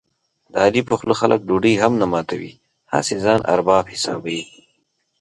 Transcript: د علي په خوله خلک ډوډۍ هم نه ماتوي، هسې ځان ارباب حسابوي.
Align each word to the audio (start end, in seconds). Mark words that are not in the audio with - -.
د 0.51 0.53
علي 0.65 0.81
په 0.89 0.93
خوله 0.99 1.15
خلک 1.21 1.39
ډوډۍ 1.49 1.73
هم 1.83 1.93
نه 2.01 2.05
ماتوي، 2.13 2.51
هسې 2.91 3.15
ځان 3.25 3.39
ارباب 3.53 3.85
حسابوي. 3.93 4.41